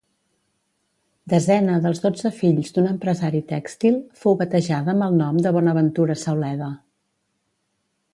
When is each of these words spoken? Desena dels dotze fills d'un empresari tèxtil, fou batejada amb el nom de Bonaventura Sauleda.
Desena 1.33 1.75
dels 1.83 1.99
dotze 2.05 2.31
fills 2.37 2.73
d'un 2.77 2.87
empresari 2.91 3.41
tèxtil, 3.51 3.99
fou 4.23 4.37
batejada 4.39 4.95
amb 4.95 5.07
el 5.09 5.19
nom 5.21 5.37
de 5.47 5.53
Bonaventura 5.59 6.17
Sauleda. 6.23 6.71